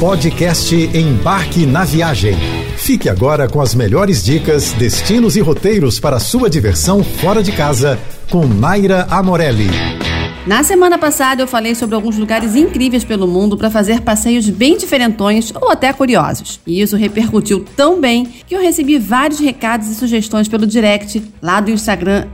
Podcast 0.00 0.74
Embarque 0.74 1.64
na 1.64 1.84
Viagem. 1.84 2.34
Fique 2.76 3.08
agora 3.08 3.48
com 3.48 3.60
as 3.60 3.76
melhores 3.76 4.24
dicas, 4.24 4.72
destinos 4.72 5.36
e 5.36 5.40
roteiros 5.40 6.00
para 6.00 6.18
sua 6.18 6.50
diversão 6.50 7.02
fora 7.04 7.42
de 7.42 7.52
casa 7.52 7.98
com 8.28 8.44
Naira 8.44 9.06
Amorelli. 9.08 9.68
Na 10.46 10.64
semana 10.64 10.98
passada 10.98 11.42
eu 11.42 11.46
falei 11.46 11.76
sobre 11.76 11.94
alguns 11.94 12.18
lugares 12.18 12.56
incríveis 12.56 13.04
pelo 13.04 13.26
mundo 13.26 13.56
para 13.56 13.70
fazer 13.70 14.00
passeios 14.02 14.50
bem 14.50 14.76
diferentões 14.76 15.52
ou 15.54 15.70
até 15.70 15.92
curiosos. 15.92 16.60
E 16.66 16.82
isso 16.82 16.96
repercutiu 16.96 17.64
tão 17.76 18.00
bem 18.00 18.26
que 18.46 18.54
eu 18.54 18.60
recebi 18.60 18.98
vários 18.98 19.38
recados 19.38 19.88
e 19.88 19.94
sugestões 19.94 20.48
pelo 20.48 20.66
direct 20.66 21.22
lá 21.40 21.60
do 21.60 21.70
Instagram 21.70 22.26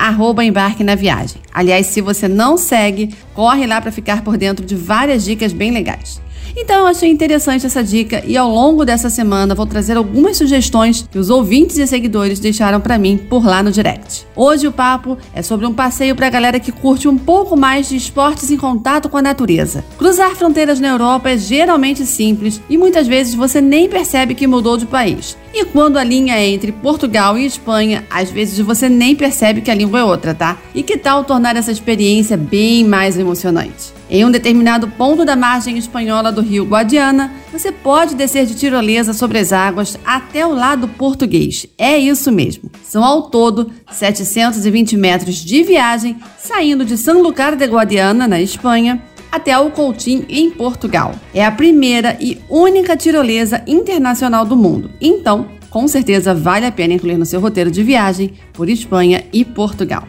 embarque 0.43 0.83
na 0.83 0.95
viagem. 0.95 1.41
Aliás, 1.53 1.87
se 1.87 2.01
você 2.01 2.27
não 2.27 2.57
segue, 2.57 3.15
corre 3.35 3.67
lá 3.67 3.81
para 3.81 3.93
ficar 3.93 4.25
por 4.25 4.39
dentro 4.39 4.65
de 4.65 4.75
várias 4.75 5.25
dicas 5.25 5.53
bem 5.53 5.71
legais. 5.71 6.21
Então 6.57 6.81
eu 6.81 6.87
achei 6.87 7.11
interessante 7.11 7.67
essa 7.67 7.83
dica 7.83 8.23
e 8.27 8.37
ao 8.37 8.51
longo 8.51 8.85
dessa 8.85 9.09
semana 9.09 9.55
vou 9.55 9.67
trazer 9.67 9.97
algumas 9.97 10.37
sugestões 10.37 11.07
que 11.11 11.19
os 11.19 11.31
ouvintes 11.31 11.79
e 11.79 11.87
seguidores 11.87 12.41
deixaram 12.41 12.81
para 12.81 12.99
mim 12.99 13.17
por 13.17 13.45
lá 13.45 13.63
no 13.63 13.71
direct. 13.71 14.27
Hoje 14.35 14.67
o 14.67 14.73
papo 14.73 15.17
é 15.33 15.43
sobre 15.43 15.67
um 15.67 15.73
passeio 15.73 16.15
para 16.15 16.27
a 16.27 16.31
galera 16.31 16.61
que 16.61 16.73
curte 16.73 17.09
um 17.09 17.17
pouco 17.17 17.57
mais 17.57 17.89
de 17.89 17.97
esportes 17.97 18.51
em 18.51 18.57
contato 18.57 19.09
com 19.09 19.17
a 19.17 19.23
natureza. 19.23 19.85
Cruzar 19.99 20.35
fronteiras 20.35 20.81
na 20.81 20.89
Europa 20.89 21.31
é 21.31 21.39
geralmente 21.39 22.05
simples 22.05 22.61
e 22.69 22.77
muitas 22.77 23.07
vezes 23.07 23.35
você 23.35 23.61
nem 23.61 23.89
percebe 23.89 24.35
que 24.35 24.47
mudou 24.47 24.77
de 24.77 24.87
país. 24.87 25.37
E 25.53 25.65
quando 25.65 25.99
a 25.99 26.05
linha 26.05 26.37
é 26.37 26.49
entre 26.49 26.71
Portugal 26.71 27.37
e 27.37 27.45
Espanha, 27.45 28.05
às 28.09 28.31
vezes 28.31 28.59
você 28.61 28.89
nem 28.89 29.17
percebe 29.17 29.61
que 29.61 29.71
a 29.71 29.75
língua 29.75 29.99
é 29.99 30.05
outra, 30.05 30.33
tá? 30.33 30.59
E 30.75 30.83
que 30.83 30.97
tal 30.97 31.25
tornar 31.25 31.57
essa 31.57 31.73
experiência 31.73 32.37
bem 32.37 32.85
mais 32.85 33.19
emocionante? 33.19 33.93
Em 34.09 34.25
um 34.25 34.31
determinado 34.31 34.89
ponto 34.89 35.25
da 35.25 35.37
margem 35.37 35.79
espanhola 35.79 36.33
do 36.33 36.41
rio 36.41 36.65
Guadiana, 36.65 37.33
você 37.53 37.71
pode 37.71 38.15
descer 38.15 38.47
de 38.47 38.55
tirolesa 38.55 39.13
sobre 39.13 39.39
as 39.39 39.53
águas 39.53 39.99
até 40.05 40.45
o 40.45 40.55
lado 40.55 40.89
português. 40.89 41.67
É 41.79 41.97
isso 41.97 42.33
mesmo. 42.33 42.71
São 42.83 43.05
ao 43.05 43.23
todo 43.23 43.71
720 43.91 44.97
metros 44.97 45.37
de 45.37 45.63
viagem, 45.63 46.17
saindo 46.39 46.85
de 46.85 46.97
San 46.97 47.19
Lucar 47.19 47.55
de 47.55 47.67
Guadiana, 47.67 48.27
na 48.27 48.41
Espanha, 48.41 49.01
até 49.31 49.59
o 49.59 49.71
Coutinho, 49.71 50.25
em 50.29 50.51
Portugal. 50.51 51.15
É 51.35 51.45
a 51.45 51.53
primeira 51.53 52.17
e 52.21 52.39
única 52.49 52.97
tirolesa 52.97 53.63
internacional 53.67 54.45
do 54.45 54.57
mundo. 54.57 54.91
Então, 55.01 55.47
com 55.71 55.87
certeza 55.87 56.35
vale 56.35 56.67
a 56.67 56.73
pena 56.73 56.95
incluir 56.95 57.17
no 57.17 57.25
seu 57.25 57.41
roteiro 57.41 57.71
de 57.71 57.83
viagem 57.83 58.35
por 58.53 58.69
Espanha 58.69 59.25
e 59.33 59.45
Portugal. 59.45 60.07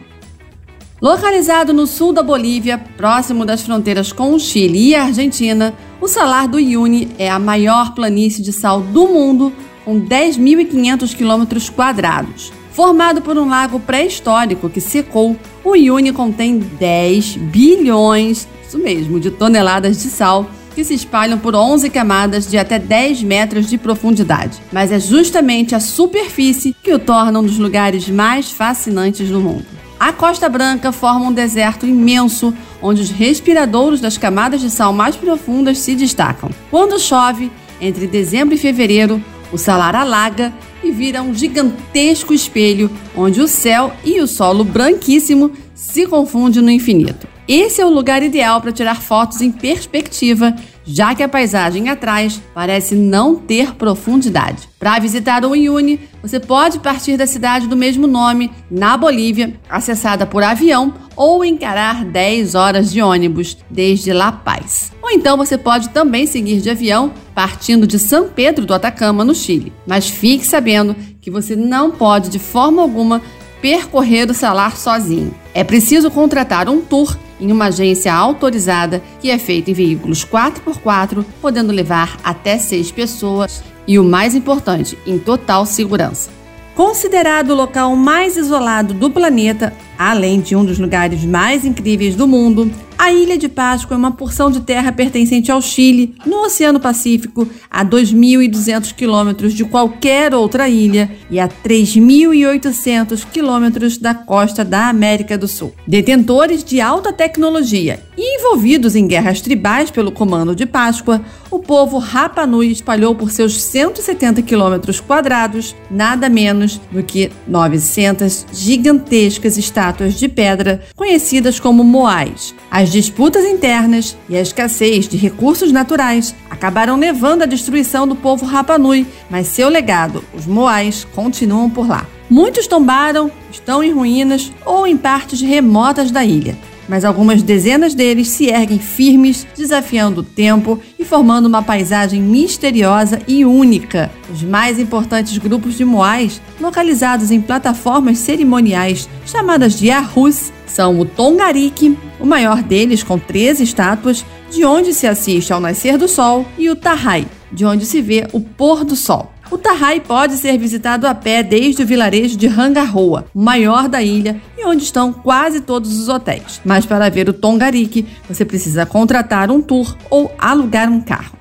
Localizado 1.00 1.72
no 1.72 1.86
sul 1.86 2.12
da 2.12 2.22
Bolívia, 2.22 2.78
próximo 2.96 3.44
das 3.44 3.62
fronteiras 3.62 4.12
com 4.12 4.34
o 4.34 4.38
Chile 4.38 4.90
e 4.90 4.94
a 4.94 5.04
Argentina, 5.04 5.74
o 6.00 6.06
Salar 6.06 6.46
do 6.46 6.58
Uyuni 6.58 7.08
é 7.18 7.28
a 7.28 7.40
maior 7.40 7.92
planície 7.92 8.40
de 8.40 8.52
sal 8.52 8.80
do 8.80 9.08
mundo, 9.08 9.52
com 9.84 10.00
10.500 10.00 11.14
quilômetros 11.16 11.68
quadrados. 11.68 12.52
Formado 12.70 13.20
por 13.20 13.36
um 13.36 13.48
lago 13.48 13.80
pré-histórico 13.80 14.70
que 14.70 14.80
secou, 14.80 15.36
o 15.64 15.70
Uyuni 15.70 16.12
contém 16.12 16.58
10 16.58 17.36
bilhões, 17.36 18.46
isso 18.72 18.78
mesmo, 18.78 19.20
de 19.20 19.30
toneladas 19.30 20.02
de 20.02 20.08
sal 20.08 20.48
que 20.74 20.82
se 20.82 20.94
espalham 20.94 21.38
por 21.38 21.54
11 21.54 21.90
camadas 21.90 22.48
de 22.48 22.56
até 22.56 22.78
10 22.78 23.22
metros 23.22 23.68
de 23.68 23.76
profundidade. 23.76 24.58
Mas 24.72 24.90
é 24.90 24.98
justamente 24.98 25.74
a 25.74 25.80
superfície 25.80 26.74
que 26.82 26.94
o 26.94 26.98
torna 26.98 27.38
um 27.40 27.42
dos 27.42 27.58
lugares 27.58 28.08
mais 28.08 28.50
fascinantes 28.50 29.28
do 29.28 29.38
mundo. 29.38 29.66
A 30.00 30.14
Costa 30.14 30.48
Branca 30.48 30.90
forma 30.90 31.26
um 31.26 31.32
deserto 31.32 31.86
imenso, 31.86 32.54
onde 32.80 33.02
os 33.02 33.10
respiradouros 33.10 34.00
das 34.00 34.16
camadas 34.16 34.62
de 34.62 34.70
sal 34.70 34.94
mais 34.94 35.14
profundas 35.14 35.78
se 35.78 35.94
destacam. 35.94 36.48
Quando 36.70 36.98
chove, 36.98 37.52
entre 37.78 38.06
dezembro 38.06 38.54
e 38.54 38.58
fevereiro, 38.58 39.22
o 39.52 39.58
salar 39.58 39.94
alaga 39.94 40.50
e 40.82 40.90
vira 40.90 41.20
um 41.20 41.34
gigantesco 41.34 42.32
espelho, 42.32 42.90
onde 43.14 43.42
o 43.42 43.46
céu 43.46 43.92
e 44.02 44.20
o 44.22 44.26
solo 44.26 44.64
branquíssimo 44.64 45.52
se 45.74 46.06
confundem 46.06 46.62
no 46.62 46.70
infinito. 46.70 47.31
Esse 47.54 47.82
é 47.82 47.84
o 47.84 47.90
lugar 47.90 48.22
ideal 48.22 48.62
para 48.62 48.72
tirar 48.72 49.02
fotos 49.02 49.42
em 49.42 49.52
perspectiva 49.52 50.56
já 50.84 51.14
que 51.14 51.22
a 51.22 51.28
paisagem 51.28 51.88
atrás 51.88 52.40
parece 52.54 52.94
não 52.94 53.36
ter 53.36 53.74
profundidade. 53.74 54.68
Para 54.78 54.98
visitar 54.98 55.44
o 55.44 55.50
Uyuni, 55.50 56.00
você 56.20 56.40
pode 56.40 56.78
partir 56.80 57.16
da 57.16 57.26
cidade 57.26 57.66
do 57.66 57.76
mesmo 57.76 58.06
nome, 58.06 58.50
na 58.70 58.96
Bolívia, 58.96 59.54
acessada 59.68 60.26
por 60.26 60.42
avião, 60.42 60.94
ou 61.14 61.44
encarar 61.44 62.04
10 62.04 62.54
horas 62.54 62.90
de 62.90 63.02
ônibus 63.02 63.56
desde 63.70 64.12
La 64.12 64.32
Paz. 64.32 64.90
Ou 65.02 65.10
então 65.10 65.36
você 65.36 65.56
pode 65.56 65.90
também 65.90 66.26
seguir 66.26 66.60
de 66.60 66.70
avião, 66.70 67.12
partindo 67.34 67.86
de 67.86 67.98
São 67.98 68.28
Pedro 68.28 68.66
do 68.66 68.74
Atacama, 68.74 69.24
no 69.24 69.34
Chile. 69.34 69.72
Mas 69.86 70.08
fique 70.08 70.46
sabendo 70.46 70.96
que 71.20 71.30
você 71.30 71.54
não 71.54 71.90
pode, 71.90 72.28
de 72.28 72.38
forma 72.38 72.82
alguma, 72.82 73.22
percorrer 73.62 74.28
o 74.28 74.34
salar 74.34 74.76
sozinho. 74.76 75.32
É 75.54 75.62
preciso 75.62 76.10
contratar 76.10 76.68
um 76.68 76.80
tour 76.80 77.16
em 77.40 77.50
uma 77.50 77.66
agência 77.66 78.12
autorizada 78.12 79.02
que 79.20 79.30
é 79.30 79.38
feita 79.38 79.70
em 79.70 79.74
veículos 79.74 80.24
4x4, 80.24 81.24
podendo 81.40 81.72
levar 81.72 82.18
até 82.22 82.58
seis 82.58 82.90
pessoas 82.90 83.62
e 83.86 83.98
o 83.98 84.04
mais 84.04 84.34
importante, 84.34 84.98
em 85.06 85.18
total 85.18 85.64
segurança. 85.64 86.30
Considerado 86.74 87.50
o 87.50 87.54
local 87.54 87.94
mais 87.94 88.36
isolado 88.36 88.94
do 88.94 89.10
planeta, 89.10 89.72
além 89.98 90.40
de 90.40 90.56
um 90.56 90.64
dos 90.64 90.78
lugares 90.78 91.24
mais 91.24 91.64
incríveis 91.64 92.16
do 92.16 92.26
mundo, 92.26 92.70
a 93.02 93.12
Ilha 93.12 93.36
de 93.36 93.48
Páscoa 93.48 93.96
é 93.96 93.98
uma 93.98 94.12
porção 94.12 94.48
de 94.48 94.60
terra 94.60 94.92
pertencente 94.92 95.50
ao 95.50 95.60
Chile, 95.60 96.14
no 96.24 96.44
Oceano 96.44 96.78
Pacífico, 96.78 97.48
a 97.68 97.84
2.200 97.84 98.94
quilômetros 98.94 99.54
de 99.54 99.64
qualquer 99.64 100.32
outra 100.32 100.68
ilha 100.68 101.10
e 101.28 101.40
a 101.40 101.48
3.800 101.48 103.26
quilômetros 103.32 103.98
da 103.98 104.14
costa 104.14 104.64
da 104.64 104.88
América 104.88 105.36
do 105.36 105.48
Sul. 105.48 105.72
Detentores 105.84 106.62
de 106.62 106.80
alta 106.80 107.12
tecnologia 107.12 108.00
e 108.16 108.38
envolvidos 108.38 108.94
em 108.94 109.08
guerras 109.08 109.40
tribais 109.40 109.90
pelo 109.90 110.12
Comando 110.12 110.54
de 110.54 110.64
Páscoa, 110.64 111.20
o 111.50 111.58
povo 111.58 111.98
Rapa 111.98 112.46
Nui 112.46 112.70
espalhou 112.70 113.16
por 113.16 113.32
seus 113.32 113.60
170 113.60 114.42
quilômetros 114.42 115.00
quadrados 115.00 115.74
nada 115.90 116.28
menos 116.28 116.80
do 116.92 117.02
que 117.02 117.32
900 117.48 118.46
gigantescas 118.52 119.58
estátuas 119.58 120.14
de 120.14 120.28
pedra 120.28 120.82
conhecidas 120.94 121.58
como 121.58 121.82
moais. 121.82 122.54
As 122.70 122.91
disputas 122.92 123.44
internas 123.44 124.16
e 124.28 124.36
a 124.36 124.40
escassez 124.40 125.08
de 125.08 125.16
recursos 125.16 125.72
naturais 125.72 126.34
acabaram 126.50 126.96
levando 126.96 127.42
à 127.42 127.46
destruição 127.46 128.06
do 128.06 128.14
povo 128.14 128.44
Rapanui, 128.44 129.06
mas 129.30 129.48
seu 129.48 129.68
legado, 129.68 130.24
os 130.34 130.46
Moais, 130.46 131.06
continuam 131.14 131.68
por 131.70 131.88
lá. 131.88 132.06
Muitos 132.28 132.66
tombaram, 132.66 133.30
estão 133.50 133.82
em 133.82 133.92
ruínas 133.92 134.52
ou 134.64 134.86
em 134.86 134.96
partes 134.96 135.40
remotas 135.40 136.10
da 136.10 136.24
ilha 136.24 136.56
mas 136.88 137.04
algumas 137.04 137.42
dezenas 137.42 137.94
deles 137.94 138.28
se 138.28 138.48
erguem 138.48 138.78
firmes, 138.78 139.46
desafiando 139.56 140.20
o 140.20 140.24
tempo 140.24 140.78
e 140.98 141.04
formando 141.04 141.46
uma 141.46 141.62
paisagem 141.62 142.20
misteriosa 142.20 143.20
e 143.26 143.44
única. 143.44 144.10
Os 144.30 144.42
mais 144.42 144.78
importantes 144.78 145.38
grupos 145.38 145.76
de 145.76 145.84
moais, 145.84 146.40
localizados 146.60 147.30
em 147.30 147.40
plataformas 147.40 148.18
cerimoniais 148.18 149.08
chamadas 149.24 149.78
de 149.78 149.90
Arrus, 149.90 150.52
são 150.72 150.98
o 150.98 151.04
Tongariki, 151.04 151.98
o 152.18 152.24
maior 152.24 152.62
deles 152.62 153.02
com 153.02 153.18
13 153.18 153.62
estátuas, 153.62 154.24
de 154.50 154.64
onde 154.64 154.94
se 154.94 155.06
assiste 155.06 155.52
ao 155.52 155.60
nascer 155.60 155.98
do 155.98 156.08
sol, 156.08 156.46
e 156.58 156.70
o 156.70 156.76
Tahai, 156.76 157.26
de 157.52 157.64
onde 157.64 157.84
se 157.84 158.00
vê 158.00 158.26
o 158.32 158.40
pôr 158.40 158.84
do 158.84 158.96
sol. 158.96 159.30
O 159.50 159.58
Tahai 159.58 160.00
pode 160.00 160.38
ser 160.38 160.56
visitado 160.56 161.06
a 161.06 161.14
pé 161.14 161.42
desde 161.42 161.82
o 161.82 161.86
vilarejo 161.86 162.38
de 162.38 162.46
Rangaroa, 162.46 163.26
o 163.34 163.42
maior 163.42 163.86
da 163.86 164.02
ilha 164.02 164.40
e 164.56 164.64
onde 164.64 164.82
estão 164.82 165.12
quase 165.12 165.60
todos 165.60 165.98
os 165.98 166.08
hotéis. 166.08 166.58
Mas 166.64 166.86
para 166.86 167.10
ver 167.10 167.28
o 167.28 167.34
Tongariki, 167.34 168.06
você 168.26 168.46
precisa 168.46 168.86
contratar 168.86 169.50
um 169.50 169.60
tour 169.60 169.94
ou 170.08 170.32
alugar 170.38 170.90
um 170.90 171.02
carro. 171.02 171.36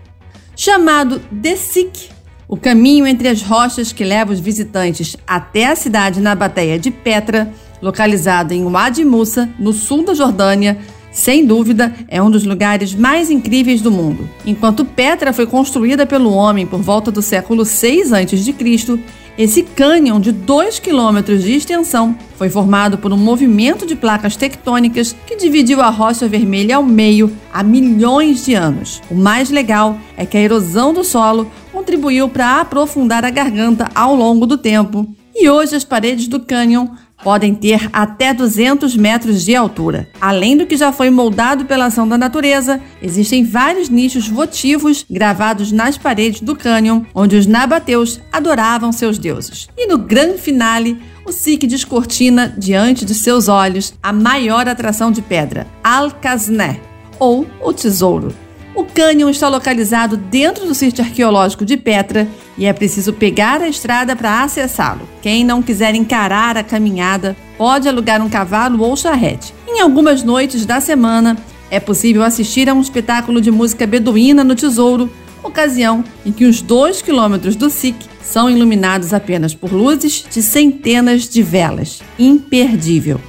Chamado 0.57 1.21
The 1.41 1.55
Sik, 1.55 2.09
o 2.49 2.57
caminho 2.57 3.07
entre 3.07 3.29
as 3.29 3.41
rochas 3.41 3.93
que 3.93 4.03
leva 4.03 4.33
os 4.33 4.41
visitantes 4.41 5.15
até 5.25 5.67
a 5.67 5.75
cidade 5.77 6.19
na 6.19 6.35
Bateia 6.35 6.77
de 6.77 6.91
Petra, 6.91 7.49
localizada 7.81 8.53
em 8.53 8.63
Wadi 8.65 9.03
Musa, 9.03 9.49
no 9.57 9.73
sul 9.73 10.03
da 10.05 10.13
Jordânia, 10.13 10.77
sem 11.11 11.45
dúvida, 11.45 11.93
é 12.07 12.21
um 12.21 12.31
dos 12.31 12.45
lugares 12.45 12.95
mais 12.95 13.29
incríveis 13.29 13.81
do 13.81 13.91
mundo. 13.91 14.29
Enquanto 14.45 14.85
Petra 14.85 15.33
foi 15.33 15.45
construída 15.45 16.05
pelo 16.05 16.31
homem 16.31 16.65
por 16.65 16.79
volta 16.81 17.11
do 17.11 17.21
século 17.21 17.65
6 17.65 18.13
a.C., 18.13 18.99
esse 19.37 19.63
cânion 19.63 20.19
de 20.19 20.31
2 20.31 20.79
quilômetros 20.79 21.43
de 21.43 21.53
extensão 21.53 22.15
foi 22.37 22.49
formado 22.49 22.97
por 22.97 23.11
um 23.13 23.17
movimento 23.17 23.85
de 23.85 23.95
placas 23.95 24.35
tectônicas 24.35 25.15
que 25.25 25.37
dividiu 25.37 25.81
a 25.81 25.89
rocha 25.89 26.27
vermelha 26.27 26.75
ao 26.75 26.83
meio 26.83 27.31
há 27.51 27.63
milhões 27.63 28.45
de 28.45 28.53
anos. 28.53 29.01
O 29.09 29.15
mais 29.15 29.49
legal 29.49 29.97
é 30.17 30.25
que 30.25 30.37
a 30.37 30.41
erosão 30.41 30.93
do 30.93 31.03
solo 31.03 31.49
contribuiu 31.71 32.27
para 32.27 32.59
aprofundar 32.59 33.23
a 33.23 33.29
garganta 33.29 33.89
ao 33.95 34.15
longo 34.15 34.45
do 34.45 34.57
tempo, 34.57 35.07
e 35.33 35.49
hoje 35.49 35.75
as 35.75 35.85
paredes 35.85 36.27
do 36.27 36.39
cânion 36.39 36.89
podem 37.23 37.53
ter 37.53 37.89
até 37.93 38.33
200 38.33 38.95
metros 38.95 39.43
de 39.43 39.55
altura. 39.55 40.09
Além 40.19 40.57
do 40.57 40.65
que 40.65 40.77
já 40.77 40.91
foi 40.91 41.09
moldado 41.09 41.65
pela 41.65 41.85
ação 41.85 42.07
da 42.07 42.17
natureza, 42.17 42.81
existem 43.01 43.43
vários 43.43 43.89
nichos 43.89 44.27
votivos 44.27 45.05
gravados 45.09 45.71
nas 45.71 45.97
paredes 45.97 46.41
do 46.41 46.55
cânion, 46.55 47.03
onde 47.13 47.35
os 47.35 47.47
nabateus 47.47 48.19
adoravam 48.31 48.91
seus 48.91 49.17
deuses. 49.17 49.67
E 49.77 49.87
no 49.87 49.97
grande 49.97 50.37
finale, 50.37 50.99
o 51.25 51.31
Sikh 51.31 51.67
descortina 51.67 52.53
diante 52.57 53.05
de 53.05 53.13
seus 53.13 53.47
olhos 53.47 53.93
a 54.01 54.11
maior 54.11 54.67
atração 54.67 55.11
de 55.11 55.21
pedra, 55.21 55.67
Al-Kazné, 55.83 56.79
ou 57.19 57.45
o 57.61 57.71
Tesouro. 57.71 58.33
O 58.73 58.85
cânion 58.85 59.29
está 59.29 59.49
localizado 59.49 60.15
dentro 60.15 60.65
do 60.65 60.73
sítio 60.73 61.03
arqueológico 61.03 61.65
de 61.65 61.75
Petra 61.75 62.27
e 62.61 62.65
é 62.67 62.73
preciso 62.73 63.11
pegar 63.11 63.59
a 63.59 63.67
estrada 63.67 64.15
para 64.15 64.43
acessá-lo. 64.43 65.09
Quem 65.19 65.43
não 65.43 65.63
quiser 65.63 65.95
encarar 65.95 66.55
a 66.55 66.63
caminhada 66.63 67.35
pode 67.57 67.89
alugar 67.89 68.21
um 68.21 68.29
cavalo 68.29 68.83
ou 68.83 68.95
charrete. 68.95 69.51
Em 69.67 69.81
algumas 69.81 70.21
noites 70.21 70.63
da 70.63 70.79
semana 70.79 71.35
é 71.71 71.79
possível 71.79 72.21
assistir 72.21 72.69
a 72.69 72.73
um 72.75 72.79
espetáculo 72.79 73.41
de 73.41 73.49
música 73.49 73.87
beduína 73.87 74.43
no 74.43 74.53
Tesouro, 74.53 75.11
ocasião 75.41 76.03
em 76.23 76.31
que 76.31 76.45
os 76.45 76.61
dois 76.61 77.01
quilômetros 77.01 77.55
do 77.55 77.67
SIC 77.67 77.95
são 78.23 78.47
iluminados 78.47 79.11
apenas 79.11 79.55
por 79.55 79.73
luzes 79.73 80.23
de 80.29 80.43
centenas 80.43 81.27
de 81.27 81.41
velas. 81.41 81.99
Imperdível. 82.19 83.19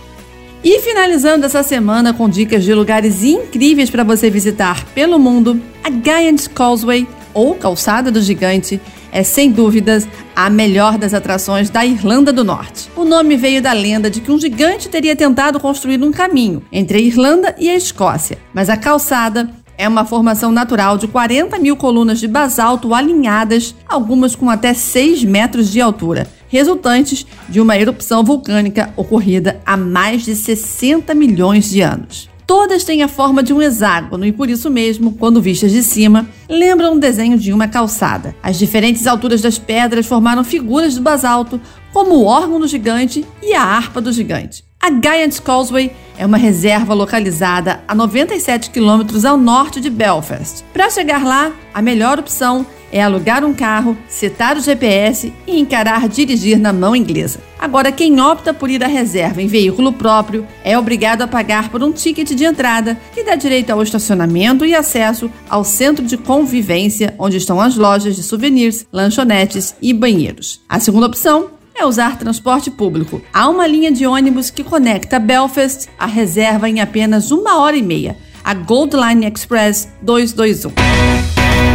E 0.62 0.79
finalizando 0.81 1.46
essa 1.46 1.62
semana 1.62 2.12
com 2.12 2.29
dicas 2.29 2.64
de 2.64 2.75
lugares 2.75 3.25
incríveis 3.25 3.88
para 3.88 4.05
você 4.05 4.29
visitar 4.29 4.84
pelo 4.94 5.19
mundo, 5.19 5.58
a 5.82 5.90
Giant 5.90 6.49
Causeway, 6.49 7.08
ou 7.34 7.55
Calçada 7.55 8.11
do 8.11 8.20
Gigante, 8.20 8.81
é 9.12 9.23
sem 9.23 9.53
dúvidas 9.53 10.09
a 10.35 10.49
melhor 10.49 10.97
das 10.97 11.14
atrações 11.14 11.69
da 11.69 11.85
Irlanda 11.85 12.32
do 12.32 12.43
Norte. 12.43 12.91
O 12.97 13.05
nome 13.05 13.37
veio 13.37 13.62
da 13.62 13.73
lenda 13.73 14.11
de 14.11 14.20
que 14.20 14.32
um 14.32 14.41
gigante 14.41 14.88
teria 14.88 15.14
tentado 15.14 15.61
construir 15.61 16.03
um 16.03 16.11
caminho 16.11 16.62
entre 16.73 16.99
a 16.99 17.00
Irlanda 17.00 17.55
e 17.59 17.69
a 17.69 17.76
Escócia, 17.76 18.38
mas 18.55 18.70
a 18.70 18.76
calçada 18.76 19.50
é 19.76 19.88
uma 19.88 20.05
formação 20.05 20.53
natural 20.53 20.97
de 20.97 21.09
40 21.09 21.59
mil 21.59 21.76
colunas 21.76 22.20
de 22.20 22.29
basalto 22.29 22.94
alinhadas, 22.94 23.75
algumas 23.88 24.35
com 24.35 24.49
até 24.49 24.73
6 24.75 25.25
metros 25.25 25.70
de 25.70 25.81
altura, 25.81 26.26
resultantes 26.49 27.26
de 27.49 27.61
uma 27.61 27.76
erupção 27.76 28.23
vulcânica 28.23 28.93
ocorrida 28.97 29.61
há 29.67 29.76
mais 29.76 30.25
de 30.25 30.37
60 30.37 31.15
milhões 31.15 31.69
de 31.70 31.81
anos. 31.81 32.31
Todas 32.47 32.85
têm 32.85 33.03
a 33.03 33.09
forma 33.09 33.43
de 33.43 33.53
um 33.53 33.62
hexágono 33.62 34.27
e, 34.27 34.33
por 34.33 34.50
isso 34.50 34.71
mesmo, 34.71 35.12
quando 35.12 35.41
vistas 35.41 35.73
de 35.73 35.83
cima, 35.83 36.29
lembram 36.49 36.94
um 36.94 36.99
desenho 36.99 37.39
de 37.39 37.53
uma 37.53 37.69
calçada. 37.69 38.35
As 38.43 38.59
diferentes 38.59 39.06
alturas 39.06 39.41
das 39.41 39.59
pedras 39.59 40.06
formaram 40.06 40.44
figuras 40.44 40.94
do 40.94 41.03
basalto, 41.03 41.61
como 41.93 42.17
o 42.17 42.25
órgão 42.25 42.59
do 42.59 42.67
gigante 42.67 43.25
e 43.43 43.55
a 43.55 43.62
harpa 43.62 44.00
do 44.00 44.12
gigante. 44.12 44.65
A 44.81 44.91
Giant's 44.91 45.39
Causeway 45.39 45.93
é 46.19 46.27
uma 46.27 46.37
reserva 46.37 46.93
localizada 46.93 47.85
a 47.87 47.94
97 47.94 48.71
quilômetros 48.71 49.25
ao 49.25 49.37
norte 49.37 49.81
de 49.81 49.89
Belfast. 49.89 50.65
Para 50.73 50.91
chegar 50.91 51.25
lá, 51.25 51.53
a 51.73 51.81
melhor 51.81 52.19
opção 52.19 52.67
é 52.93 53.03
alugar 53.03 53.44
um 53.44 53.55
carro, 53.55 53.97
setar 54.06 54.56
o 54.56 54.61
GPS 54.61 55.33
e 55.47 55.59
encarar 55.59 56.06
dirigir 56.09 56.59
na 56.59 56.73
mão 56.73 56.94
inglesa. 56.94 57.41
Agora, 57.59 57.91
quem 57.91 58.21
opta 58.21 58.53
por 58.53 58.69
ir 58.69 58.85
à 58.85 58.87
reserva 58.87 59.41
em 59.41 59.47
veículo 59.47 59.93
próprio 59.93 60.47
é 60.62 60.77
obrigado 60.77 61.23
a 61.23 61.29
pagar 61.29 61.71
por 61.71 61.83
um 61.83 61.93
ticket 61.93 62.33
de 62.33 62.44
entrada 62.44 62.99
que 63.15 63.25
dá 63.25 63.35
direito 63.35 63.71
ao 63.71 63.83
estacionamento 63.83 64.67
e 64.67 64.75
acesso 64.75 65.31
ao 65.49 65.65
centro 65.65 66.05
de 66.05 66.19
convivência, 66.19 67.15
onde 67.19 67.37
estão 67.37 67.61
as 67.61 67.77
lojas 67.77 68.17
de 68.17 68.23
souvenirs, 68.23 68.87
lanchonetes 68.93 69.75
e 69.81 69.93
banheiros. 69.93 70.61
A 70.69 70.79
segunda 70.79 71.06
opção 71.06 71.50
é 71.75 71.87
usar 71.87 72.19
transporte 72.19 72.71
público. 72.71 73.23
Há 73.33 73.49
uma 73.49 73.67
linha 73.67 73.91
de 73.91 74.06
ônibus 74.06 74.50
que 74.50 74.65
conecta 74.65 75.19
Belfast 75.19 75.89
à 75.99 76.06
reserva 76.06 76.69
em 76.69 76.81
apenas 76.81 77.31
uma 77.31 77.61
hora 77.61 77.77
e 77.77 77.83
meia. 77.83 78.17
A 78.44 78.55
Gold 78.55 78.97
Line 78.97 79.27
Express 79.27 79.89
221. 80.03 81.21